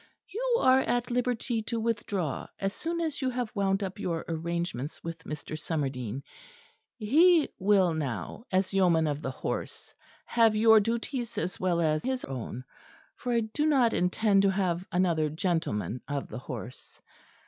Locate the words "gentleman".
15.29-16.01